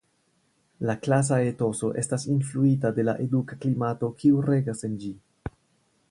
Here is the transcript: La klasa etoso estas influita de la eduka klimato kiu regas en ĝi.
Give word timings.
La 0.89 0.93
klasa 1.07 1.37
etoso 1.49 1.89
estas 2.03 2.25
influita 2.35 2.91
de 2.95 3.05
la 3.09 3.15
eduka 3.25 3.59
klimato 3.65 4.09
kiu 4.23 4.41
regas 4.47 4.81
en 4.89 4.97
ĝi. 5.05 5.13